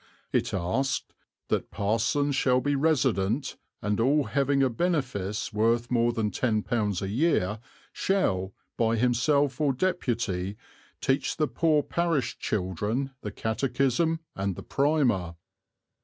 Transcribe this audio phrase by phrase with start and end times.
[0.33, 1.13] It asked
[1.49, 7.07] "that parsons shall be resident, and all having a benefice worth more than £10 a
[7.07, 7.59] year
[7.93, 10.57] shall, by himself or deputy,
[11.01, 15.35] teach the poor parish children the catechism and the primer."